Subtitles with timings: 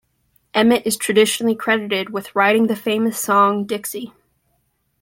[0.55, 4.11] Emmett is traditionally credited with writing the famous song Dixie.